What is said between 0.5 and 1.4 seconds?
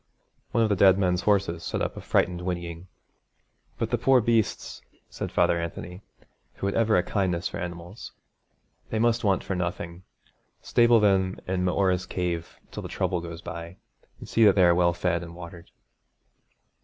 of the dead men's